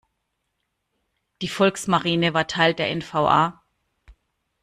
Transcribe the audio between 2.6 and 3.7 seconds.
der N-V-A.